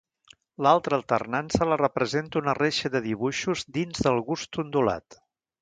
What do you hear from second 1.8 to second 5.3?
representa una reixa de dibuixos dins del gust ondulat.